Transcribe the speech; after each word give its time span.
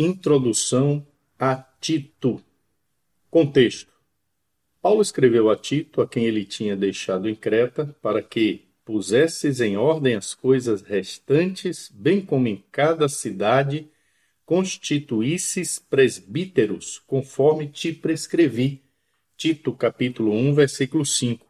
Introdução 0.00 1.04
a 1.36 1.56
Tito. 1.56 2.40
Contexto: 3.28 3.92
Paulo 4.80 5.02
escreveu 5.02 5.50
a 5.50 5.56
Tito, 5.56 6.00
a 6.00 6.06
quem 6.06 6.24
ele 6.24 6.44
tinha 6.44 6.76
deixado 6.76 7.28
em 7.28 7.34
Creta, 7.34 7.96
para 8.00 8.22
que 8.22 8.68
pusesses 8.84 9.60
em 9.60 9.76
ordem 9.76 10.14
as 10.14 10.34
coisas 10.34 10.82
restantes, 10.82 11.90
bem 11.92 12.20
como 12.20 12.46
em 12.46 12.64
cada 12.70 13.08
cidade 13.08 13.90
constituísses 14.46 15.80
presbíteros, 15.80 17.00
conforme 17.04 17.66
te 17.66 17.92
prescrevi. 17.92 18.84
Tito, 19.36 19.72
capítulo 19.72 20.32
1, 20.32 20.54
versículo 20.54 21.04
5. 21.04 21.44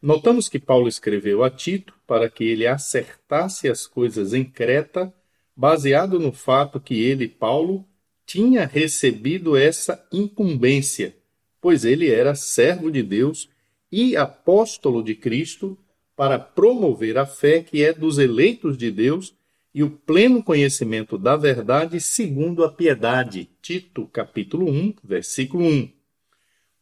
Notamos 0.00 0.48
que 0.48 0.60
Paulo 0.60 0.86
escreveu 0.86 1.42
a 1.42 1.50
Tito 1.50 1.92
para 2.06 2.30
que 2.30 2.44
ele 2.44 2.68
acertasse 2.68 3.68
as 3.68 3.84
coisas 3.84 4.32
em 4.32 4.44
Creta 4.44 5.12
baseado 5.56 6.18
no 6.18 6.32
fato 6.32 6.80
que 6.80 7.00
ele, 7.02 7.28
Paulo, 7.28 7.86
tinha 8.26 8.66
recebido 8.66 9.56
essa 9.56 10.06
incumbência, 10.12 11.16
pois 11.60 11.84
ele 11.84 12.10
era 12.10 12.34
servo 12.34 12.90
de 12.90 13.02
Deus 13.02 13.48
e 13.90 14.16
apóstolo 14.16 15.02
de 15.02 15.14
Cristo 15.14 15.78
para 16.16 16.38
promover 16.38 17.18
a 17.18 17.26
fé 17.26 17.62
que 17.62 17.82
é 17.82 17.92
dos 17.92 18.18
eleitos 18.18 18.76
de 18.76 18.90
Deus 18.90 19.34
e 19.74 19.82
o 19.82 19.90
pleno 19.90 20.42
conhecimento 20.42 21.18
da 21.18 21.36
verdade 21.36 22.00
segundo 22.00 22.64
a 22.64 22.70
piedade. 22.70 23.50
Tito, 23.60 24.06
capítulo 24.06 24.70
1, 24.70 24.94
versículo 25.02 25.64
1. 25.64 25.88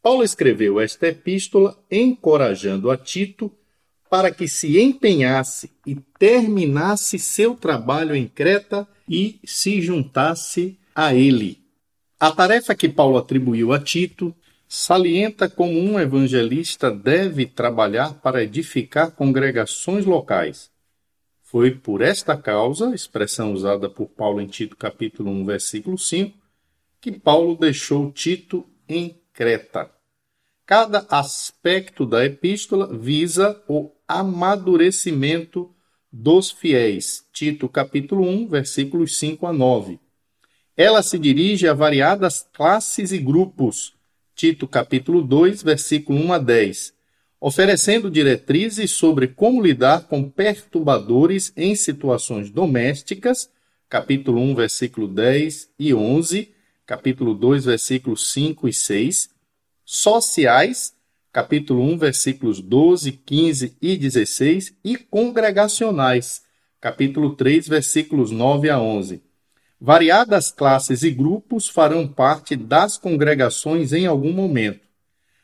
Paulo 0.02 0.22
escreveu 0.22 0.80
esta 0.80 1.08
epístola 1.08 1.78
encorajando 1.90 2.90
a 2.90 2.96
Tito 2.96 3.50
para 4.12 4.30
que 4.30 4.46
se 4.46 4.78
empenhasse 4.78 5.70
e 5.86 5.94
terminasse 5.94 7.18
seu 7.18 7.54
trabalho 7.54 8.14
em 8.14 8.28
Creta 8.28 8.86
e 9.08 9.40
se 9.42 9.80
juntasse 9.80 10.78
a 10.94 11.14
ele. 11.14 11.64
A 12.20 12.30
tarefa 12.30 12.74
que 12.74 12.90
Paulo 12.90 13.16
atribuiu 13.16 13.72
a 13.72 13.78
Tito 13.78 14.36
salienta 14.68 15.48
como 15.48 15.80
um 15.80 15.98
evangelista 15.98 16.90
deve 16.90 17.46
trabalhar 17.46 18.12
para 18.20 18.44
edificar 18.44 19.12
congregações 19.12 20.04
locais. 20.04 20.70
Foi 21.42 21.70
por 21.70 22.02
esta 22.02 22.36
causa, 22.36 22.94
expressão 22.94 23.54
usada 23.54 23.88
por 23.88 24.10
Paulo 24.10 24.42
em 24.42 24.46
Tito 24.46 24.76
capítulo 24.76 25.30
1, 25.30 25.46
versículo 25.46 25.96
5, 25.96 26.36
que 27.00 27.12
Paulo 27.12 27.56
deixou 27.56 28.12
Tito 28.12 28.66
em 28.86 29.18
Creta. 29.32 29.90
Cada 30.66 31.06
aspecto 31.08 32.06
da 32.06 32.24
epístola 32.26 32.86
visa 32.94 33.58
o 33.66 33.90
amadurecimento 34.18 35.74
dos 36.12 36.50
fiéis. 36.50 37.24
Tito 37.32 37.68
capítulo 37.68 38.28
1, 38.28 38.48
versículos 38.48 39.18
5 39.18 39.46
a 39.46 39.52
9. 39.52 39.98
Ela 40.76 41.02
se 41.02 41.18
dirige 41.18 41.66
a 41.66 41.74
variadas 41.74 42.46
classes 42.52 43.12
e 43.12 43.18
grupos. 43.18 43.94
Tito 44.34 44.68
capítulo 44.68 45.22
2, 45.22 45.62
versículo 45.62 46.18
1 46.18 46.32
a 46.32 46.38
10, 46.38 46.94
oferecendo 47.40 48.10
diretrizes 48.10 48.90
sobre 48.90 49.28
como 49.28 49.62
lidar 49.62 50.06
com 50.08 50.28
perturbadores 50.28 51.52
em 51.56 51.74
situações 51.74 52.50
domésticas. 52.50 53.50
Capítulo 53.88 54.40
1, 54.40 54.54
versículo 54.54 55.06
10 55.06 55.70
e 55.78 55.92
11, 55.92 56.52
capítulo 56.86 57.34
2, 57.34 57.66
versículos 57.66 58.32
5 58.32 58.68
e 58.68 58.72
6, 58.72 59.30
sociais, 59.84 60.94
capítulo 61.32 61.82
1, 61.82 61.98
versículos 61.98 62.60
12, 62.60 63.12
15 63.12 63.76
e 63.80 63.96
16, 63.96 64.76
e 64.84 64.98
congregacionais, 64.98 66.42
capítulo 66.78 67.34
3, 67.34 67.66
versículos 67.68 68.30
9 68.30 68.68
a 68.68 68.78
11. 68.78 69.22
Variadas 69.80 70.52
classes 70.52 71.02
e 71.02 71.10
grupos 71.10 71.68
farão 71.68 72.06
parte 72.06 72.54
das 72.54 72.98
congregações 72.98 73.92
em 73.92 74.06
algum 74.06 74.32
momento. 74.32 74.86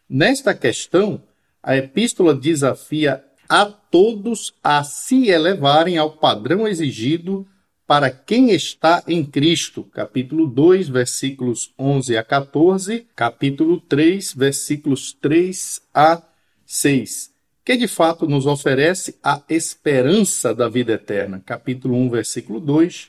Nesta 0.08 0.55
questão, 0.55 1.22
a 1.62 1.77
epístola 1.77 2.34
desafia 2.34 3.24
a 3.48 3.64
todos 3.64 4.55
a 4.63 4.84
se 4.84 5.29
elevarem 5.29 5.96
ao 5.96 6.13
padrão 6.13 6.68
exigido 6.68 7.46
para 7.89 8.11
quem 8.11 8.51
está 8.51 9.03
em 9.09 9.25
Cristo, 9.25 9.83
capítulo 9.83 10.47
2, 10.47 10.91
versículos 10.91 11.73
11 11.79 12.19
a 12.19 12.23
14, 12.23 13.07
capítulo 13.17 13.81
3, 13.81 14.35
versículos 14.35 15.15
3 15.15 15.81
a 15.95 16.23
6, 16.67 17.33
que 17.65 17.79
de 17.79 17.89
fato 17.89 18.27
nos 18.27 18.45
oferece 18.45 19.19
a 19.23 19.43
esperança 19.49 20.55
da 20.55 20.69
vida 20.69 20.93
eterna, 20.93 21.43
capítulo 21.47 21.97
1, 21.97 22.11
versículo 22.11 22.61
2, 22.61 23.09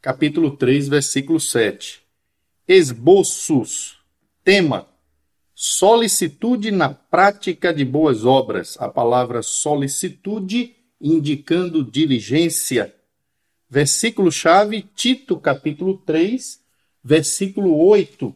capítulo 0.00 0.56
3, 0.56 0.86
versículo 0.86 1.40
7. 1.40 2.00
Esboços, 2.68 3.98
tema, 4.44 4.86
solicitude 5.56 6.70
na 6.70 6.88
prática 6.88 7.74
de 7.74 7.84
boas 7.84 8.24
obras, 8.24 8.76
a 8.78 8.88
palavra 8.88 9.42
solicitude 9.42 10.76
indicando 11.00 11.82
diligência, 11.82 12.94
versículo-chave, 13.74 14.86
Tito, 14.94 15.36
capítulo 15.36 15.98
3, 16.06 16.60
versículo 17.02 17.76
8, 17.76 18.32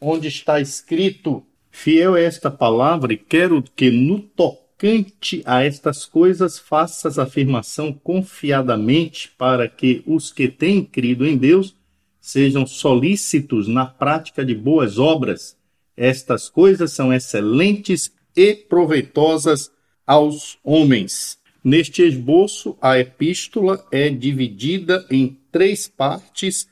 onde 0.00 0.26
está 0.26 0.60
escrito: 0.60 1.46
Fiel 1.70 2.16
é 2.16 2.24
esta 2.24 2.50
palavra, 2.50 3.12
e 3.12 3.16
quero 3.16 3.62
que 3.76 3.92
no 3.92 4.18
tocante 4.18 5.40
a 5.46 5.62
estas 5.62 6.04
coisas 6.04 6.58
faças 6.58 7.16
afirmação 7.16 7.92
confiadamente, 7.92 9.30
para 9.38 9.68
que 9.68 10.02
os 10.04 10.32
que 10.32 10.48
têm 10.48 10.84
crido 10.84 11.24
em 11.24 11.36
Deus 11.36 11.76
sejam 12.20 12.66
solícitos 12.66 13.68
na 13.68 13.86
prática 13.86 14.44
de 14.44 14.56
boas 14.56 14.98
obras. 14.98 15.56
Estas 15.96 16.50
coisas 16.50 16.90
são 16.90 17.12
excelentes 17.12 18.12
e 18.34 18.52
proveitosas 18.52 19.70
aos 20.04 20.58
homens. 20.64 21.38
Neste 21.64 22.02
esboço, 22.02 22.76
a 22.82 22.98
epístola 22.98 23.86
é 23.92 24.10
dividida 24.10 25.06
em 25.08 25.38
três 25.52 25.86
partes 25.86 26.68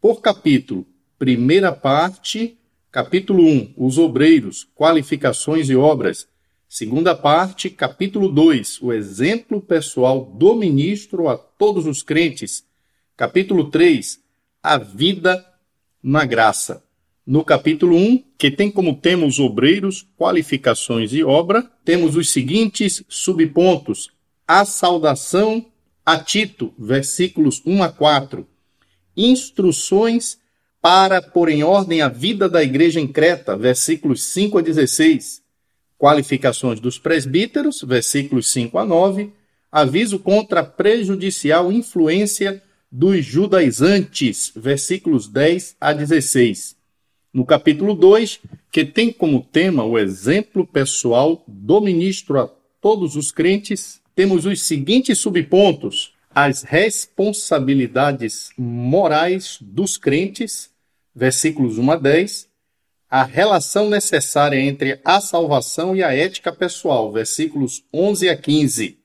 por 0.00 0.22
capítulo. 0.22 0.86
Primeira 1.18 1.70
parte, 1.72 2.56
capítulo 2.90 3.44
1, 3.44 3.74
os 3.76 3.98
obreiros, 3.98 4.66
qualificações 4.74 5.68
e 5.68 5.76
obras. 5.76 6.26
Segunda 6.66 7.14
parte, 7.14 7.68
capítulo 7.68 8.30
2, 8.30 8.80
o 8.80 8.94
exemplo 8.94 9.60
pessoal 9.60 10.24
do 10.24 10.54
ministro 10.54 11.28
a 11.28 11.36
todos 11.36 11.84
os 11.84 12.02
crentes. 12.02 12.64
Capítulo 13.18 13.70
3, 13.70 14.20
a 14.62 14.78
vida 14.78 15.44
na 16.02 16.24
graça. 16.24 16.82
No 17.26 17.44
capítulo 17.44 17.94
1, 17.94 18.24
que 18.38 18.50
tem 18.50 18.70
como 18.70 18.96
tema 18.96 19.26
os 19.26 19.38
obreiros, 19.38 20.06
qualificações 20.16 21.12
e 21.12 21.22
obra, 21.22 21.70
temos 21.84 22.16
os 22.16 22.30
seguintes 22.30 23.04
subpontos: 23.06 24.10
a 24.52 24.64
saudação 24.64 25.64
a 26.04 26.18
Tito, 26.18 26.74
versículos 26.76 27.62
1 27.64 27.84
a 27.84 27.88
4. 27.88 28.44
Instruções 29.16 30.40
para 30.82 31.22
pôr 31.22 31.50
em 31.50 31.62
ordem 31.62 32.02
a 32.02 32.08
vida 32.08 32.48
da 32.48 32.60
igreja 32.60 32.98
em 32.98 33.06
Creta, 33.06 33.56
versículos 33.56 34.24
5 34.24 34.58
a 34.58 34.60
16. 34.60 35.40
Qualificações 35.96 36.80
dos 36.80 36.98
presbíteros, 36.98 37.80
versículos 37.82 38.50
5 38.50 38.76
a 38.76 38.84
9. 38.84 39.32
Aviso 39.70 40.18
contra 40.18 40.62
a 40.62 40.64
prejudicial 40.64 41.70
influência 41.70 42.60
dos 42.90 43.24
judaizantes, 43.24 44.50
versículos 44.56 45.28
10 45.28 45.76
a 45.80 45.92
16. 45.92 46.74
No 47.32 47.46
capítulo 47.46 47.94
2, 47.94 48.40
que 48.72 48.84
tem 48.84 49.12
como 49.12 49.44
tema 49.44 49.84
o 49.84 49.96
exemplo 49.96 50.66
pessoal 50.66 51.44
do 51.46 51.80
ministro 51.80 52.40
a 52.40 52.50
todos 52.80 53.14
os 53.14 53.30
crentes, 53.30 53.99
temos 54.20 54.44
os 54.44 54.60
seguintes 54.60 55.18
subpontos: 55.18 56.12
as 56.28 56.62
responsabilidades 56.62 58.50
morais 58.58 59.56
dos 59.62 59.96
crentes, 59.96 60.68
versículos 61.14 61.78
1 61.78 61.90
a 61.90 61.96
10, 61.96 62.46
a 63.08 63.24
relação 63.24 63.88
necessária 63.88 64.60
entre 64.60 65.00
a 65.06 65.22
salvação 65.22 65.96
e 65.96 66.02
a 66.02 66.14
ética 66.14 66.52
pessoal, 66.52 67.10
versículos 67.10 67.82
11 67.94 68.28
a 68.28 68.36
15. 68.36 68.98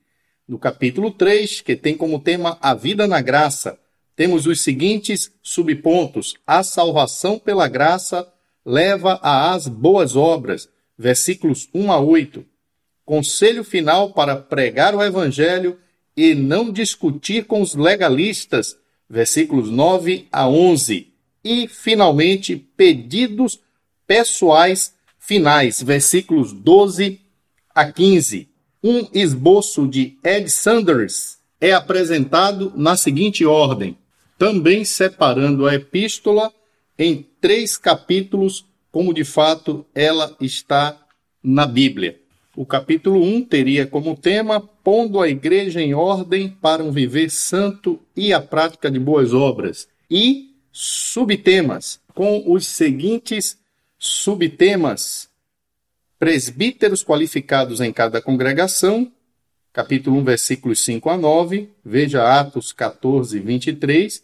No 0.46 0.58
capítulo 0.58 1.10
3, 1.10 1.62
que 1.62 1.74
tem 1.74 1.96
como 1.96 2.20
tema 2.20 2.58
a 2.60 2.74
vida 2.74 3.06
na 3.06 3.22
graça, 3.22 3.78
temos 4.14 4.46
os 4.46 4.62
seguintes 4.62 5.32
subpontos: 5.42 6.36
a 6.46 6.62
salvação 6.62 7.38
pela 7.38 7.66
graça 7.68 8.30
leva 8.66 9.18
às 9.22 9.66
boas 9.66 10.14
obras, 10.14 10.68
versículos 10.98 11.70
1 11.72 11.90
a 11.90 12.00
8 12.00 12.44
conselho 13.06 13.62
final 13.62 14.12
para 14.12 14.36
pregar 14.36 14.94
o 14.94 15.02
evangelho 15.02 15.78
e 16.16 16.34
não 16.34 16.72
discutir 16.72 17.44
com 17.44 17.62
os 17.62 17.76
legalistas, 17.76 18.76
versículos 19.08 19.70
9 19.70 20.26
a 20.32 20.48
11. 20.48 21.12
E, 21.44 21.68
finalmente, 21.68 22.56
pedidos 22.56 23.60
pessoais 24.06 24.92
finais, 25.18 25.80
versículos 25.80 26.52
12 26.52 27.20
a 27.72 27.90
15. 27.90 28.48
Um 28.82 29.08
esboço 29.12 29.86
de 29.86 30.18
Ed 30.24 30.50
Sanders 30.50 31.38
é 31.60 31.72
apresentado 31.72 32.72
na 32.76 32.96
seguinte 32.96 33.44
ordem: 33.44 33.96
também 34.36 34.84
separando 34.84 35.66
a 35.66 35.74
epístola 35.74 36.52
em 36.98 37.24
três 37.40 37.76
capítulos, 37.76 38.64
como 38.90 39.14
de 39.14 39.24
fato 39.24 39.86
ela 39.94 40.36
está 40.40 40.98
na 41.42 41.66
Bíblia. 41.66 42.25
O 42.56 42.64
capítulo 42.64 43.22
1 43.22 43.44
teria 43.44 43.86
como 43.86 44.16
tema 44.16 44.58
Pondo 44.58 45.20
a 45.20 45.28
Igreja 45.28 45.82
em 45.82 45.92
Ordem 45.92 46.48
para 46.48 46.82
um 46.82 46.90
Viver 46.90 47.28
Santo 47.28 48.00
e 48.16 48.32
a 48.32 48.40
Prática 48.40 48.90
de 48.90 48.98
Boas 48.98 49.34
Obras. 49.34 49.86
E 50.10 50.54
subtemas, 50.72 52.00
com 52.14 52.50
os 52.50 52.66
seguintes 52.66 53.58
subtemas: 53.98 55.28
presbíteros 56.18 57.04
qualificados 57.04 57.82
em 57.82 57.92
cada 57.92 58.22
congregação, 58.22 59.12
capítulo 59.70 60.16
1, 60.20 60.24
versículos 60.24 60.82
5 60.82 61.10
a 61.10 61.18
9, 61.18 61.68
veja 61.84 62.40
Atos 62.40 62.72
14, 62.72 63.38
23. 63.38 64.22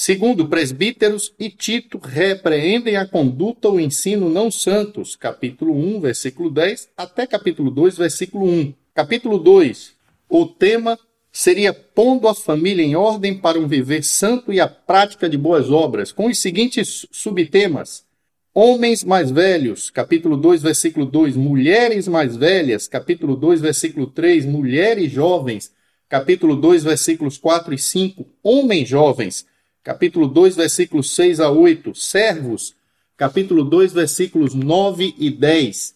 Segundo, 0.00 0.46
presbíteros 0.46 1.34
e 1.40 1.50
Tito 1.50 1.98
repreendem 1.98 2.96
a 2.96 3.04
conduta 3.04 3.66
ou 3.66 3.80
ensino 3.80 4.30
não 4.30 4.48
santos, 4.48 5.16
capítulo 5.16 5.74
1, 5.74 6.00
versículo 6.00 6.48
10, 6.50 6.90
até 6.96 7.26
capítulo 7.26 7.68
2, 7.68 7.98
versículo 7.98 8.46
1. 8.46 8.74
Capítulo 8.94 9.38
2, 9.38 9.94
o 10.28 10.46
tema 10.46 10.96
seria 11.32 11.74
pondo 11.74 12.28
a 12.28 12.34
família 12.34 12.84
em 12.84 12.94
ordem 12.94 13.36
para 13.36 13.58
um 13.58 13.66
viver 13.66 14.04
santo 14.04 14.52
e 14.52 14.60
a 14.60 14.68
prática 14.68 15.28
de 15.28 15.36
boas 15.36 15.68
obras, 15.68 16.12
com 16.12 16.28
os 16.28 16.38
seguintes 16.38 17.04
subtemas: 17.10 18.04
Homens 18.54 19.02
mais 19.02 19.32
velhos, 19.32 19.90
capítulo 19.90 20.36
2, 20.36 20.62
versículo 20.62 21.06
2, 21.06 21.34
mulheres 21.34 22.06
mais 22.06 22.36
velhas, 22.36 22.86
capítulo 22.86 23.34
2, 23.34 23.60
versículo 23.60 24.06
3, 24.06 24.46
mulheres 24.46 25.10
jovens, 25.10 25.72
capítulo 26.08 26.54
2, 26.54 26.84
versículos 26.84 27.36
4 27.36 27.74
e 27.74 27.78
5, 27.78 28.24
homens 28.44 28.88
jovens, 28.88 29.44
capítulo 29.82 30.26
2, 30.26 30.56
versículos 30.56 31.14
6 31.14 31.40
a 31.40 31.50
8, 31.50 31.94
servos, 31.94 32.74
capítulo 33.16 33.64
2, 33.64 33.92
versículos 33.92 34.54
9 34.54 35.14
e 35.18 35.30
10. 35.30 35.94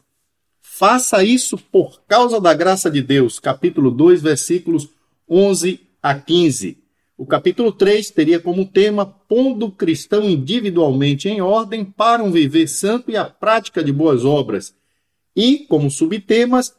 Faça 0.60 1.22
isso 1.22 1.58
por 1.58 2.02
causa 2.08 2.40
da 2.40 2.54
graça 2.54 2.90
de 2.90 3.02
Deus, 3.02 3.38
capítulo 3.38 3.90
2, 3.90 4.22
versículos 4.22 4.88
11 5.28 5.80
a 6.02 6.14
15. 6.14 6.78
O 7.16 7.26
capítulo 7.26 7.70
3 7.70 8.10
teria 8.10 8.40
como 8.40 8.66
tema 8.66 9.06
pondo 9.06 9.66
o 9.66 9.70
cristão 9.70 10.28
individualmente 10.28 11.28
em 11.28 11.40
ordem 11.40 11.84
para 11.84 12.22
um 12.22 12.32
viver 12.32 12.66
santo 12.66 13.10
e 13.10 13.16
a 13.16 13.24
prática 13.24 13.84
de 13.84 13.92
boas 13.92 14.24
obras. 14.24 14.74
E, 15.36 15.60
como 15.68 15.90
subtemas, 15.90 16.74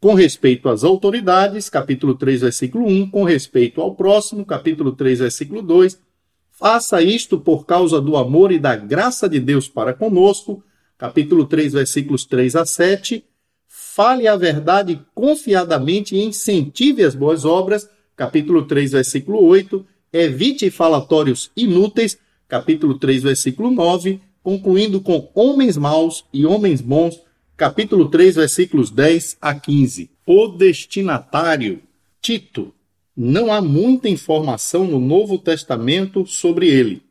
com 0.00 0.14
respeito 0.14 0.68
às 0.68 0.82
autoridades, 0.82 1.70
capítulo 1.70 2.14
3, 2.14 2.40
versículo 2.40 2.86
1, 2.86 3.10
com 3.10 3.24
respeito 3.24 3.80
ao 3.80 3.94
próximo, 3.94 4.44
capítulo 4.44 4.92
3, 4.92 5.20
versículo 5.20 5.62
2, 5.62 5.98
faça 6.58 7.02
isto 7.02 7.38
por 7.38 7.66
causa 7.66 8.00
do 8.00 8.16
amor 8.16 8.52
e 8.52 8.58
da 8.58 8.76
graça 8.76 9.28
de 9.28 9.40
Deus 9.40 9.68
para 9.68 9.92
conosco, 9.92 10.62
capítulo 10.96 11.46
3, 11.46 11.72
versículos 11.72 12.24
3 12.24 12.56
a 12.56 12.64
7, 12.64 13.24
fale 13.66 14.28
a 14.28 14.36
verdade 14.36 15.00
confiadamente 15.14 16.14
e 16.14 16.24
incentive 16.24 17.02
as 17.02 17.14
boas 17.14 17.44
obras, 17.44 17.88
capítulo 18.16 18.64
3, 18.66 18.92
versículo 18.92 19.44
8, 19.44 19.84
evite 20.12 20.70
falatórios 20.70 21.50
inúteis, 21.56 22.16
capítulo 22.48 22.98
3, 22.98 23.24
versículo 23.24 23.70
9, 23.70 24.20
concluindo 24.42 25.00
com 25.00 25.30
homens 25.34 25.76
maus 25.76 26.24
e 26.32 26.46
homens 26.46 26.80
bons, 26.80 27.20
capítulo 27.56 28.08
3, 28.08 28.36
versículos 28.36 28.90
10 28.90 29.38
a 29.40 29.54
15. 29.54 30.10
O 30.24 30.48
destinatário, 30.48 31.82
Tito. 32.20 32.72
Não 33.16 33.52
há 33.52 33.60
muita 33.60 34.08
informação 34.08 34.84
no 34.86 34.98
Novo 34.98 35.38
Testamento 35.38 36.26
sobre 36.26 36.68
ele. 36.68 37.02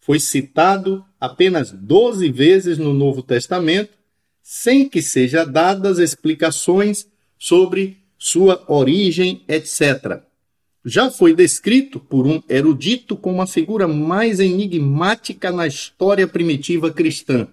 Foi 0.00 0.18
citado 0.18 1.04
apenas 1.20 1.70
12 1.70 2.28
vezes 2.30 2.78
no 2.78 2.92
Novo 2.92 3.22
Testamento, 3.22 3.92
sem 4.42 4.88
que 4.88 5.00
sejam 5.00 5.50
dadas 5.50 5.98
explicações 5.98 7.06
sobre 7.38 7.98
sua 8.18 8.64
origem, 8.66 9.42
etc 9.46 10.22
já 10.84 11.10
foi 11.10 11.34
descrito 11.34 12.00
por 12.00 12.26
um 12.26 12.42
erudito 12.48 13.16
como 13.16 13.40
a 13.40 13.46
figura 13.46 13.86
mais 13.86 14.40
enigmática 14.40 15.52
na 15.52 15.66
história 15.66 16.26
primitiva 16.26 16.90
cristã. 16.90 17.46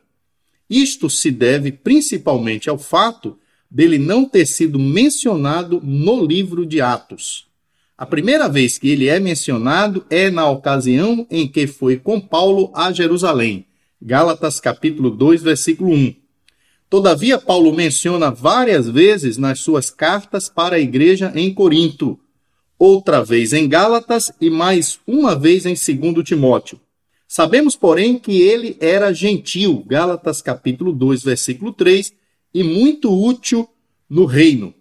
Isto 0.70 1.10
se 1.10 1.32
deve 1.32 1.72
principalmente 1.72 2.70
ao 2.70 2.78
fato 2.78 3.38
dele 3.70 4.00
não 4.00 4.26
ter 4.26 4.46
sido 4.48 4.80
mencionado 4.80 5.80
no 5.84 6.26
livro 6.26 6.66
de 6.66 6.82
Atos. 6.82 7.48
A 8.00 8.06
primeira 8.06 8.48
vez 8.48 8.78
que 8.78 8.88
ele 8.88 9.10
é 9.10 9.20
mencionado 9.20 10.06
é 10.10 10.32
na 10.32 10.50
ocasião 10.50 11.28
em 11.30 11.46
que 11.46 11.68
foi 11.68 11.98
com 11.98 12.18
Paulo 12.18 12.72
a 12.74 12.94
Jerusalém. 12.94 13.66
Gálatas 14.02 14.58
capítulo 14.58 15.10
2, 15.10 15.44
versículo 15.44 15.92
1. 15.92 16.16
Todavia, 16.90 17.38
Paulo 17.38 17.74
menciona 17.74 18.32
várias 18.32 18.88
vezes 18.88 19.36
nas 19.36 19.60
suas 19.60 19.90
cartas 19.90 20.48
para 20.48 20.78
a 20.78 20.80
igreja 20.80 21.34
em 21.36 21.54
Corinto, 21.54 22.18
outra 22.78 23.22
vez 23.22 23.52
em 23.52 23.68
Gálatas 23.68 24.32
e 24.40 24.50
mais 24.50 24.98
uma 25.06 25.36
vez 25.36 25.66
em 25.66 25.74
2 25.74 26.24
Timóteo. 26.26 26.80
Sabemos, 27.28 27.76
porém, 27.76 28.18
que 28.18 28.42
ele 28.42 28.78
era 28.80 29.12
gentil, 29.12 29.84
Gálatas 29.86 30.42
capítulo 30.42 30.94
2, 30.94 31.22
versículo 31.22 31.74
3, 31.74 32.14
e 32.54 32.64
muito 32.64 33.14
útil 33.14 33.68
no 34.10 34.24
reino. 34.24 34.74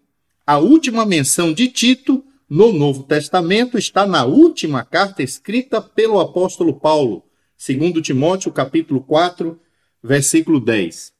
A 0.47 0.59
última 0.59 1.05
menção 1.05 1.53
de 1.53 1.67
Tito 1.67 2.23
no 2.49 2.73
Novo 2.73 3.03
Testamento 3.03 3.77
está 3.77 4.07
na 4.07 4.25
última 4.25 4.83
carta 4.83 5.23
escrita 5.23 5.83
pelo 5.83 6.19
apóstolo 6.19 6.81
Paulo, 6.81 7.25
2 7.59 8.01
Timóteo 8.03 8.51
capítulo 8.51 9.03
4, 9.03 9.61
versículo 10.03 10.59
10. 10.59 11.13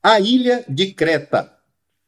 A 0.00 0.20
ilha 0.20 0.64
de 0.68 0.92
Creta 0.92 1.52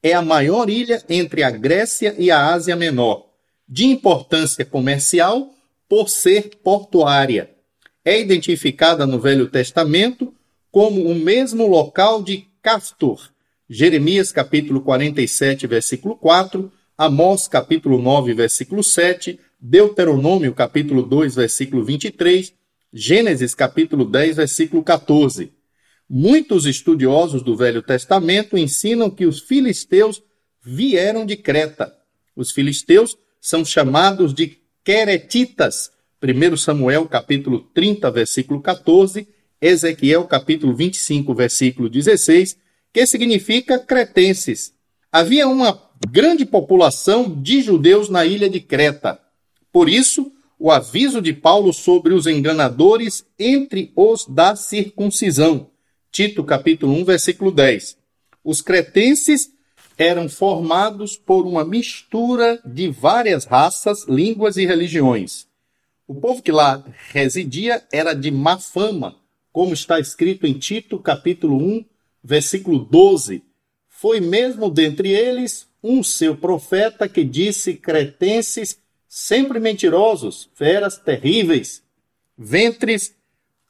é 0.00 0.12
a 0.12 0.22
maior 0.22 0.70
ilha 0.70 1.02
entre 1.08 1.42
a 1.42 1.50
Grécia 1.50 2.14
e 2.16 2.30
a 2.30 2.52
Ásia 2.52 2.76
Menor 2.76 3.26
de 3.68 3.84
importância 3.86 4.64
comercial 4.64 5.52
por 5.88 6.08
ser 6.08 6.50
portuária. 6.62 7.50
É 8.04 8.20
identificada 8.20 9.06
no 9.06 9.18
Velho 9.18 9.48
Testamento 9.48 10.32
como 10.70 11.02
o 11.02 11.14
mesmo 11.14 11.66
local 11.66 12.22
de 12.22 12.46
Castor. 12.62 13.30
Jeremias 13.68 14.30
capítulo 14.30 14.80
47, 14.80 15.66
versículo 15.66 16.16
4, 16.16 16.72
Amós 17.00 17.46
capítulo 17.46 18.02
9, 18.02 18.34
versículo 18.34 18.82
7, 18.82 19.38
Deuteronômio 19.60 20.52
capítulo 20.52 21.00
2, 21.04 21.36
versículo 21.36 21.84
23, 21.84 22.52
Gênesis 22.92 23.54
capítulo 23.54 24.04
10, 24.04 24.38
versículo 24.38 24.82
14. 24.82 25.52
Muitos 26.10 26.66
estudiosos 26.66 27.40
do 27.40 27.56
Velho 27.56 27.82
Testamento 27.82 28.58
ensinam 28.58 29.08
que 29.08 29.26
os 29.26 29.38
filisteus 29.38 30.20
vieram 30.60 31.24
de 31.24 31.36
Creta. 31.36 31.94
Os 32.34 32.50
filisteus 32.50 33.16
são 33.40 33.64
chamados 33.64 34.34
de 34.34 34.58
queretitas. 34.82 35.92
1 36.20 36.56
Samuel 36.56 37.06
capítulo 37.06 37.60
30, 37.60 38.10
versículo 38.10 38.60
14, 38.60 39.28
Ezequiel 39.60 40.24
capítulo 40.24 40.74
25, 40.74 41.32
versículo 41.32 41.88
16, 41.88 42.58
que 42.92 43.06
significa 43.06 43.78
cretenses. 43.78 44.76
Havia 45.12 45.46
uma 45.46 45.87
grande 46.06 46.46
população 46.46 47.28
de 47.28 47.62
judeus 47.62 48.08
na 48.08 48.24
ilha 48.24 48.48
de 48.48 48.60
Creta. 48.60 49.18
Por 49.72 49.88
isso, 49.88 50.32
o 50.58 50.70
aviso 50.70 51.20
de 51.20 51.32
Paulo 51.32 51.72
sobre 51.72 52.12
os 52.14 52.26
enganadores 52.26 53.24
entre 53.38 53.92
os 53.96 54.26
da 54.26 54.54
circuncisão. 54.56 55.70
Tito 56.10 56.42
capítulo 56.44 56.92
1, 56.94 57.04
versículo 57.04 57.50
10. 57.50 57.96
Os 58.44 58.60
cretenses 58.60 59.52
eram 59.96 60.28
formados 60.28 61.16
por 61.16 61.46
uma 61.46 61.64
mistura 61.64 62.60
de 62.64 62.88
várias 62.88 63.44
raças, 63.44 64.06
línguas 64.08 64.56
e 64.56 64.64
religiões. 64.64 65.46
O 66.06 66.14
povo 66.14 66.42
que 66.42 66.52
lá 66.52 66.82
residia 67.10 67.84
era 67.92 68.14
de 68.14 68.30
má 68.30 68.58
fama, 68.58 69.16
como 69.52 69.74
está 69.74 70.00
escrito 70.00 70.46
em 70.46 70.54
Tito, 70.54 70.98
capítulo 70.98 71.56
1, 71.56 71.84
versículo 72.22 72.78
12. 72.78 73.42
Foi 73.88 74.20
mesmo 74.20 74.70
dentre 74.70 75.10
eles 75.10 75.67
um 75.82 76.02
seu 76.02 76.36
profeta 76.36 77.08
que 77.08 77.24
disse 77.24 77.74
cretenses 77.74 78.78
sempre 79.08 79.58
mentirosos, 79.58 80.50
feras 80.54 80.98
terríveis, 80.98 81.82
ventres 82.36 83.14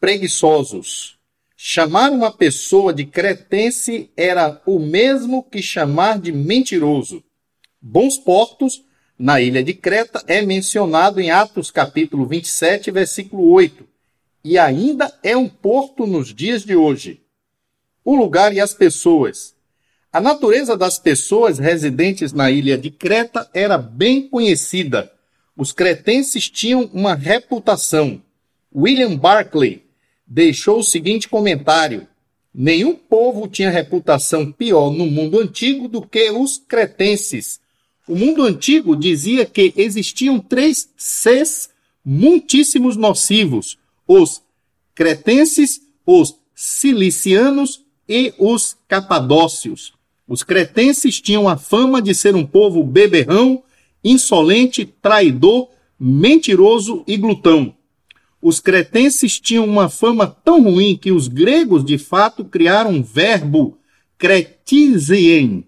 preguiçosos. 0.00 1.19
Chamar 1.57 2.11
uma 2.12 2.33
pessoa 2.33 2.93
de 2.93 3.05
cretense 3.05 4.11
era 4.17 4.62
o 4.65 4.79
mesmo 4.79 5.43
que 5.43 5.61
chamar 5.61 6.21
de 6.21 6.31
mentiroso. 6.31 7.23
Bons 7.81 8.17
Portos, 8.17 8.85
na 9.19 9.41
ilha 9.41 9.62
de 9.62 9.75
Creta, 9.75 10.23
é 10.29 10.41
mencionado 10.41 11.21
em 11.21 11.31
Atos 11.31 11.71
capítulo 11.71 12.27
27, 12.27 12.91
versículo 12.93 13.50
8, 13.50 13.85
e 14.45 14.57
ainda 14.57 15.12
é 15.23 15.37
um 15.37 15.49
porto 15.49 16.07
nos 16.07 16.33
dias 16.33 16.65
de 16.65 16.77
hoje. 16.77 17.23
O 18.05 18.15
lugar 18.15 18.55
e 18.55 18.61
as 18.61 18.73
pessoas. 18.73 19.58
A 20.12 20.21
natureza 20.21 20.77
das 20.77 20.99
pessoas 20.99 21.59
residentes 21.59 22.33
na 22.33 22.50
ilha 22.50 22.79
de 22.79 22.91
Creta 22.91 23.49
era 23.53 23.77
bem 23.77 24.29
conhecida. 24.29 25.12
Os 25.57 25.73
cretenses 25.73 26.49
tinham 26.49 26.88
uma 26.93 27.15
reputação 27.15 28.23
William 28.75 29.17
Barclay 29.17 29.83
deixou 30.27 30.81
o 30.81 30.85
seguinte 30.85 31.29
comentário: 31.29 32.07
Nenhum 32.55 32.95
povo 32.95 33.49
tinha 33.49 33.71
reputação 33.71 34.53
pior 34.53 34.91
no 34.91 35.07
mundo 35.07 35.41
antigo 35.41 35.88
do 35.88 36.03
que 36.03 36.31
os 36.31 36.59
cretenses. 36.59 37.61
O 38.07 38.15
mundo 38.17 38.43
antigo 38.43 38.97
dizia 38.97 39.45
que 39.45 39.73
existiam 39.77 40.38
três 40.38 40.88
Cs 40.97 41.71
muitíssimos 42.05 42.97
nocivos: 42.97 43.79
os 44.07 44.43
cretenses, 44.95 45.81
os 46.05 46.37
cilicianos 46.55 47.85
e 48.09 48.35
os 48.38 48.77
capadócios. 48.87 49.98
Os 50.28 50.42
cretenses 50.42 51.20
tinham 51.23 51.49
a 51.49 51.56
fama 51.56 52.02
de 52.02 52.14
ser 52.14 52.37
um 52.37 52.44
povo 52.44 52.85
beberrão, 52.85 53.62
insolente, 54.04 54.85
traidor, 54.85 55.70
mentiroso 55.99 57.02
e 57.06 57.16
glutão. 57.16 57.75
Os 58.40 58.61
cretenses 58.61 59.40
tinham 59.40 59.64
uma 59.64 59.88
fama 59.88 60.26
tão 60.26 60.62
ruim 60.62 60.97
que 60.97 61.11
os 61.11 61.26
gregos, 61.28 61.82
de 61.82 61.97
fato, 61.97 62.44
criaram 62.44 62.90
um 62.90 63.02
verbo 63.02 63.78
cretizien, 64.18 65.64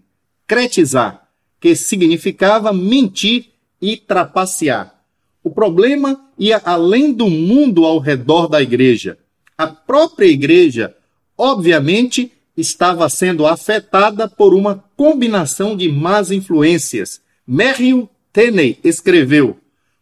cretizar, 0.46 1.26
que 1.58 1.74
significava 1.74 2.72
mentir 2.72 3.46
e 3.80 3.96
trapacear. 3.96 4.94
O 5.42 5.50
problema 5.50 6.20
ia 6.38 6.60
além 6.64 7.12
do 7.12 7.28
mundo 7.28 7.86
ao 7.86 7.98
redor 7.98 8.46
da 8.46 8.60
igreja. 8.60 9.18
A 9.56 9.66
própria 9.66 10.26
igreja, 10.26 10.94
obviamente, 11.36 12.30
estava 12.56 13.08
sendo 13.08 13.46
afetada 13.46 14.28
por 14.28 14.54
uma 14.54 14.84
combinação 14.96 15.76
de 15.76 15.90
más 15.90 16.30
influências. 16.30 17.20
Merrill 17.46 18.08
Tenney 18.32 18.78
escreveu: 18.84 19.58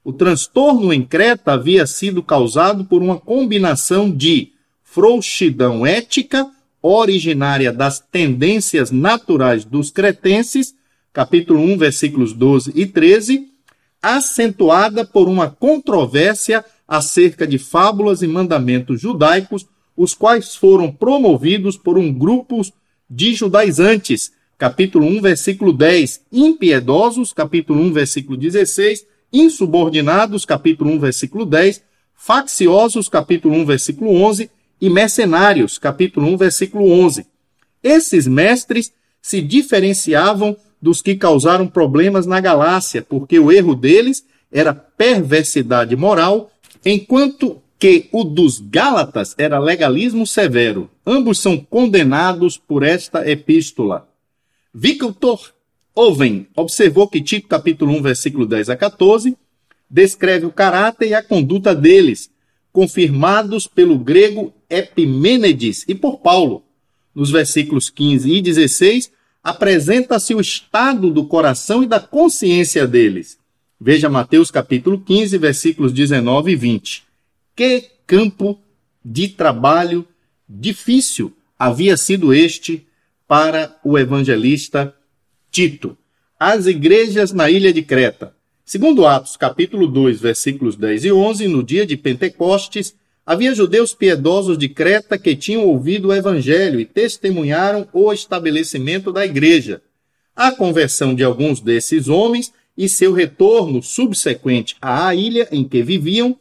o 0.09 0.13
transtorno 0.13 0.93
em 0.93 1.05
Creta 1.05 1.53
havia 1.53 1.87
sido 1.87 2.23
causado 2.23 2.85
por 2.85 3.03
uma 3.03 3.19
combinação 3.19 4.11
de 4.11 4.53
frouxidão 4.83 5.87
ética, 5.87 6.51
originária 6.81 7.71
das 7.71 8.01
tendências 8.01 8.91
naturais 8.91 9.65
dos 9.67 9.91
cretenses, 9.91 10.75
capítulo 11.13 11.61
1, 11.61 11.77
versículos 11.77 12.33
12 12.33 12.73
e 12.75 12.87
13, 12.87 13.49
acentuada 14.01 15.05
por 15.05 15.29
uma 15.29 15.51
controvérsia 15.51 16.65
acerca 16.87 17.47
de 17.47 17.59
fábulas 17.59 18.23
e 18.23 18.27
mandamentos 18.27 19.01
judaicos, 19.01 19.67
os 19.99 20.15
quais 20.15 20.55
foram 20.55 20.93
promovidos 20.93 21.77
por 21.77 21.99
um 21.99 22.13
grupo 22.13 22.63
de 23.11 23.35
judaizantes, 23.35 24.31
capítulo 24.57 25.05
1, 25.05 25.21
versículo 25.21 25.73
10, 25.73 26.23
impiedosos, 26.33 27.33
capítulo 27.33 27.81
1, 27.83 27.93
versículo 27.93 28.39
16, 28.39 29.05
insubordinados, 29.33 30.45
capítulo 30.45 30.93
1, 30.93 31.01
versículo 31.01 31.45
10, 31.45 31.83
facciosos, 32.15 33.09
capítulo 33.09 33.57
1, 33.57 33.67
versículo 33.67 34.13
11, 34.13 34.49
e 34.81 34.89
mercenários, 34.89 35.79
capítulo 35.79 36.29
1, 36.29 36.37
versículo 36.37 36.89
11. 36.89 37.27
Esses 37.83 38.29
mestres 38.29 38.93
se 39.21 39.43
diferenciavam 39.43 40.57
dos 40.81 41.03
que 41.03 41.17
causaram 41.17 41.67
problemas 41.67 42.25
na 42.25 42.41
Galácia, 42.41 43.03
porque 43.03 43.37
o 43.37 43.51
erro 43.51 43.75
deles 43.75 44.25
era 44.53 44.73
perversidade 44.73 45.97
moral, 45.97 46.53
enquanto 46.85 47.61
que 47.79 48.09
o 48.11 48.25
dos 48.25 48.59
Gálatas 48.59 49.35
era 49.39 49.59
legalismo 49.59 50.27
severo. 50.27 50.91
Ambos 51.07 51.39
são 51.39 51.57
condenados 51.57 52.59
por 52.59 52.83
esta 52.83 53.29
epístola. 53.29 54.09
Victor 54.75 55.39
Owen 55.95 56.49
observou 56.57 57.09
que 57.09 57.23
Tito 57.23 57.49
capítulo 57.49 57.93
1, 57.95 58.03
versículo 58.03 58.47
10 58.47 58.71
a 58.71 58.77
14, 58.77 59.37
descreve 59.89 60.47
o 60.47 60.53
caráter 60.53 61.09
e 61.09 61.15
a 61.15 61.23
conduta 61.23 61.75
deles, 61.75 62.31
confirmados 62.73 63.67
pelo 63.67 63.99
grego 63.99 64.53
Epimênides 64.69 65.85
e 65.89 65.95
por 65.95 66.19
Paulo. 66.19 66.65
Nos 67.15 67.31
versículos 67.31 67.89
15 67.91 68.31
e 68.31 68.43
16, 68.43 69.11
apresenta-se 69.43 70.35
o 70.35 70.41
estado 70.41 71.11
do 71.11 71.27
coração 71.27 71.83
e 71.83 71.87
da 71.87 71.99
consciência 71.99 72.87
deles. 72.87 73.39
Veja 73.81 74.09
Mateus 74.09 74.51
capítulo 74.51 75.01
15, 75.01 75.39
versículos 75.39 75.93
19 75.93 76.53
e 76.53 76.57
20. 76.57 77.08
Que 77.59 77.87
campo 78.07 78.57
de 79.05 79.27
trabalho 79.27 80.07
difícil 80.49 81.33
havia 81.59 81.97
sido 81.97 82.33
este 82.33 82.87
para 83.27 83.77
o 83.83 83.99
evangelista 83.99 84.95
Tito. 85.51 85.99
As 86.39 86.67
igrejas 86.67 87.33
na 87.33 87.51
ilha 87.51 87.73
de 87.73 87.83
Creta. 87.83 88.33
Segundo 88.65 89.05
Atos 89.05 89.37
capítulo 89.37 89.89
2, 89.89 90.21
versículos 90.21 90.77
10 90.77 91.07
e 91.07 91.11
11, 91.11 91.49
no 91.49 91.65
dia 91.65 91.85
de 91.85 91.97
Pentecostes, 91.97 92.95
Havia 93.27 93.53
judeus 93.53 93.93
piedosos 93.93 94.57
de 94.57 94.69
Creta 94.69 95.19
que 95.19 95.35
tinham 95.35 95.67
ouvido 95.67 96.09
o 96.09 96.15
evangelho 96.15 96.79
e 96.79 96.87
testemunharam 96.87 97.89
o 97.93 98.13
estabelecimento 98.13 99.13
da 99.13 99.27
igreja. 99.27 99.83
A 100.37 100.53
conversão 100.53 101.13
de 101.13 101.25
alguns 101.25 101.61
desses 101.61 102.07
homens 102.07 102.53
e 102.77 102.89
seu 102.89 103.13
retorno 103.13 103.83
subsequente 103.83 104.77
à 104.81 105.13
ilha 105.13 105.49
em 105.51 105.65
que 105.65 105.83
viviam 105.83 106.39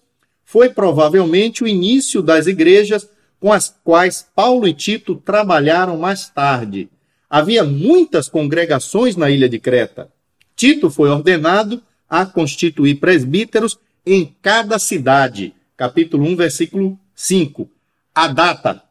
foi 0.48 0.70
provavelmente 0.70 1.62
o 1.62 1.68
início 1.68 2.22
das 2.22 2.48
igrejas 2.48 3.06
com 3.38 3.52
as 3.52 3.76
quais 3.84 4.26
Paulo 4.34 4.66
e 4.66 4.74
Tito 4.74 5.14
trabalharam 5.14 5.98
mais 5.98 6.30
tarde. 6.30 6.90
Havia 7.30 7.66
muitas 7.66 8.30
congregações 8.30 9.18
na 9.18 9.30
ilha 9.30 9.50
de 9.50 9.60
Creta. 9.60 10.10
Tito 10.56 10.90
foi 10.90 11.10
ordenado 11.10 11.84
a 12.10 12.26
constituir 12.26 12.96
presbíteros 12.96 13.78
em 14.06 14.34
cada 14.42 14.80
cidade 14.80 15.54
capítulo 15.78 16.26
1, 16.26 16.36
versículo 16.38 16.98
5. 17.14 17.70
A 18.16 18.28
data. 18.30 18.82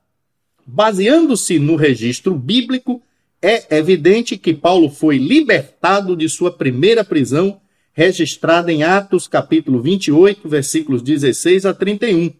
Baseando-se 0.65 1.59
no 1.59 1.75
registro 1.75 2.35
bíblico, 2.35 3.03
é 3.41 3.77
evidente 3.77 4.37
que 4.37 4.53
Paulo 4.53 4.91
foi 4.91 5.17
libertado 5.17 6.15
de 6.15 6.29
sua 6.29 6.53
primeira 6.53 7.03
prisão, 7.03 7.61
registrada 7.97 8.71
em 8.71 8.83
Atos, 8.83 9.27
capítulo 9.27 9.81
28, 9.81 10.47
versículos 10.47 11.01
16 11.01 11.65
a 11.65 11.73
31. 11.73 12.31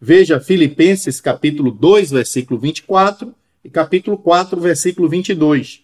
Veja 0.00 0.38
Filipenses, 0.38 1.20
capítulo 1.20 1.72
2, 1.72 2.12
versículo 2.12 2.60
24 2.60 3.34
e 3.64 3.68
capítulo 3.68 4.16
4, 4.16 4.60
versículo 4.60 5.08
22. 5.08 5.80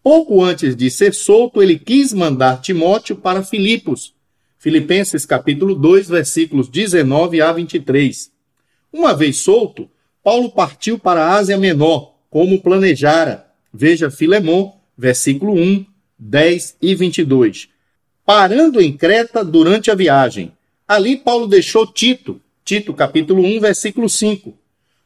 Pouco 0.00 0.40
antes 0.40 0.76
de 0.76 0.88
ser 0.88 1.12
solto, 1.14 1.60
ele 1.60 1.76
quis 1.76 2.12
mandar 2.12 2.60
Timóteo 2.60 3.16
para 3.16 3.42
Filipos, 3.42 4.14
Filipenses 4.56 5.26
capítulo 5.26 5.74
2, 5.74 6.08
versículos 6.08 6.68
19 6.68 7.40
a 7.40 7.50
23. 7.50 8.30
Uma 8.92 9.16
vez 9.16 9.38
solto, 9.38 9.90
Paulo 10.22 10.48
partiu 10.48 10.96
para 10.96 11.24
a 11.24 11.34
Ásia 11.34 11.58
Menor, 11.58 12.14
como 12.30 12.62
planejara. 12.62 13.48
Veja 13.72 14.12
Filemon, 14.12 14.70
versículo 14.96 15.54
1, 15.54 15.84
10 16.16 16.76
e 16.80 16.94
22. 16.94 17.73
Parando 18.26 18.80
em 18.80 18.90
Creta 18.90 19.44
durante 19.44 19.90
a 19.90 19.94
viagem. 19.94 20.50
Ali 20.88 21.14
Paulo 21.14 21.46
deixou 21.46 21.86
Tito, 21.86 22.40
Tito 22.64 22.94
capítulo 22.94 23.44
1, 23.44 23.60
versículo 23.60 24.08
5. 24.08 24.54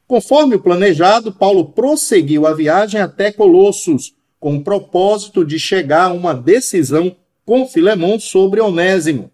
Conforme 0.06 0.54
o 0.54 0.60
planejado, 0.60 1.32
Paulo 1.32 1.64
prosseguiu 1.64 2.46
a 2.46 2.54
viagem 2.54 3.00
até 3.00 3.32
Colossos, 3.32 4.14
com 4.38 4.54
o 4.54 4.62
propósito 4.62 5.44
de 5.44 5.58
chegar 5.58 6.04
a 6.04 6.12
uma 6.12 6.32
decisão 6.32 7.16
com 7.44 7.66
Filemon 7.66 8.20
sobre 8.20 8.60
Onésimo. 8.60 9.32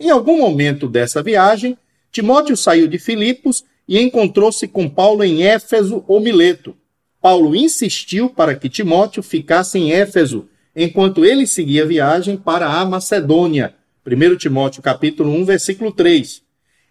Em 0.00 0.08
algum 0.08 0.38
momento 0.38 0.88
dessa 0.88 1.22
viagem, 1.22 1.76
Timóteo 2.10 2.56
saiu 2.56 2.88
de 2.88 2.98
Filipos 2.98 3.62
e 3.86 4.00
encontrou-se 4.00 4.66
com 4.66 4.88
Paulo 4.88 5.22
em 5.22 5.42
Éfeso 5.42 6.02
ou 6.08 6.18
Mileto. 6.18 6.74
Paulo 7.20 7.54
insistiu 7.54 8.30
para 8.30 8.54
que 8.54 8.70
Timóteo 8.70 9.22
ficasse 9.22 9.78
em 9.78 9.92
Éfeso, 9.92 10.48
enquanto 10.80 11.24
ele 11.24 11.44
seguia 11.44 11.84
viagem 11.84 12.36
para 12.36 12.68
a 12.68 12.84
Macedônia. 12.84 13.74
1 14.06 14.36
Timóteo 14.36 14.80
capítulo 14.80 15.32
1, 15.32 15.44
versículo 15.44 15.90
3. 15.90 16.40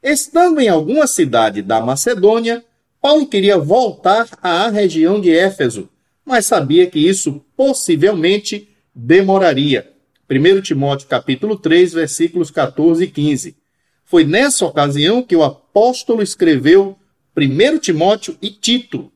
Estando 0.04 0.60
em 0.60 0.68
alguma 0.68 1.08
cidade 1.08 1.62
da 1.62 1.80
Macedônia, 1.80 2.66
Paulo 3.02 3.26
queria 3.26 3.58
voltar 3.58 4.28
à 4.44 4.68
região 4.68 5.22
de 5.22 5.34
Éfeso, 5.34 5.90
mas 6.26 6.46
sabia 6.46 6.86
que 6.88 7.00
isso 7.00 7.42
possivelmente 7.56 8.68
demoraria. 8.94 9.90
1 10.30 10.62
Timóteo 10.62 11.08
capítulo 11.08 11.56
3, 11.56 11.94
versículos 11.94 12.52
14 12.52 13.06
e 13.06 13.08
15. 13.08 13.56
Foi 14.04 14.26
nessa 14.26 14.66
ocasião 14.66 15.24
que 15.24 15.36
o 15.36 15.44
apóstolo 15.44 16.22
escreveu 16.22 16.98
1 17.38 17.78
Timóteo 17.78 18.36
e 18.42 18.50
Tito. 18.50 19.10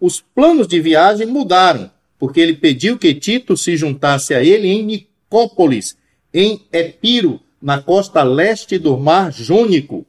Os 0.00 0.20
planos 0.20 0.66
de 0.66 0.80
viagem 0.80 1.28
mudaram, 1.28 1.90
porque 2.18 2.40
ele 2.40 2.54
pediu 2.54 2.98
que 2.98 3.14
Tito 3.14 3.56
se 3.56 3.76
juntasse 3.76 4.34
a 4.34 4.42
ele 4.42 4.68
em 4.68 4.82
Nicópolis, 4.82 5.96
em 6.32 6.62
Epiro, 6.72 7.40
na 7.60 7.80
costa 7.80 8.22
leste 8.22 8.78
do 8.78 8.96
mar 8.96 9.32
Jônico. 9.32 10.06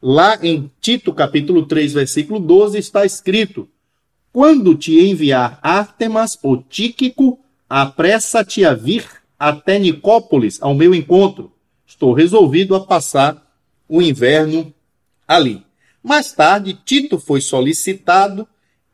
Lá 0.00 0.38
em 0.42 0.70
Tito 0.80 1.12
capítulo 1.12 1.66
3, 1.66 1.92
versículo 1.92 2.38
12 2.38 2.78
está 2.78 3.04
escrito: 3.04 3.68
Quando 4.32 4.74
te 4.74 4.98
enviar 4.98 5.58
Artemas 5.62 6.38
ou 6.42 6.62
Tíquico, 6.62 7.40
apressa-te 7.68 8.64
a 8.64 8.74
vir 8.74 9.04
até 9.38 9.78
Nicópolis 9.78 10.60
ao 10.62 10.74
meu 10.74 10.94
encontro. 10.94 11.52
Estou 11.86 12.12
resolvido 12.12 12.74
a 12.74 12.80
passar 12.80 13.44
o 13.88 14.00
inverno 14.00 14.72
ali. 15.26 15.62
Mais 16.02 16.32
tarde, 16.32 16.78
Tito 16.84 17.18
foi 17.18 17.40
solicitado 17.40 18.46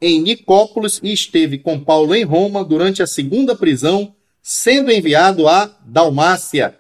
em 0.07 0.21
Nicópolis 0.21 1.01
e 1.03 1.15
esteve 1.15 1.57
com 1.57 1.81
Paulo 1.81 2.15
em 2.15 2.25
Roma 2.25 2.63
durante 2.63 3.03
a 3.03 3.07
segunda 3.07 3.57
prisão, 3.57 4.15
sendo 4.43 4.93
enviado 4.93 5.49
a 5.49 5.75
Dalmácia. 5.83 6.77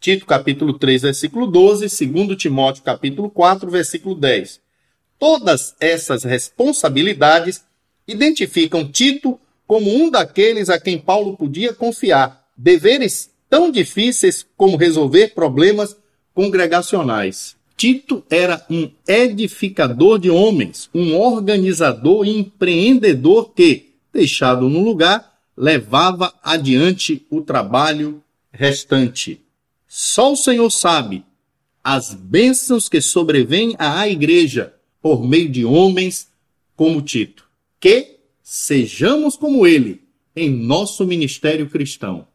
Tito 0.00 0.24
capítulo 0.24 0.78
3, 0.78 1.02
versículo 1.02 1.46
12, 1.46 2.06
2 2.06 2.36
Timóteo 2.38 2.82
capítulo 2.82 3.28
4, 3.28 3.70
versículo 3.70 4.14
10. 4.14 4.58
Todas 5.18 5.76
essas 5.78 6.24
responsabilidades 6.24 7.62
identificam 8.08 8.90
Tito 8.90 9.38
como 9.66 9.94
um 9.94 10.10
daqueles 10.10 10.70
a 10.70 10.80
quem 10.80 10.96
Paulo 10.96 11.36
podia 11.36 11.74
confiar, 11.74 12.42
deveres 12.56 13.30
tão 13.50 13.70
difíceis 13.70 14.46
como 14.56 14.78
resolver 14.78 15.34
problemas 15.34 15.94
congregacionais. 16.32 17.55
Tito 17.76 18.24
era 18.30 18.64
um 18.70 18.90
edificador 19.06 20.18
de 20.18 20.30
homens, 20.30 20.88
um 20.94 21.14
organizador 21.14 22.26
e 22.26 22.38
empreendedor 22.38 23.52
que, 23.52 23.96
deixado 24.10 24.68
no 24.70 24.82
lugar, 24.82 25.38
levava 25.54 26.32
adiante 26.42 27.26
o 27.30 27.42
trabalho 27.42 28.22
restante. 28.50 29.42
Só 29.86 30.32
o 30.32 30.36
Senhor 30.36 30.70
sabe 30.70 31.22
as 31.84 32.14
bênçãos 32.14 32.88
que 32.88 33.00
sobrevêm 33.00 33.76
à 33.78 34.08
igreja 34.08 34.74
por 35.02 35.22
meio 35.22 35.48
de 35.48 35.64
homens 35.64 36.28
como 36.74 37.02
Tito. 37.02 37.44
Que 37.78 38.16
sejamos 38.42 39.36
como 39.36 39.66
ele 39.66 40.02
em 40.34 40.48
nosso 40.48 41.06
ministério 41.06 41.68
cristão. 41.68 42.24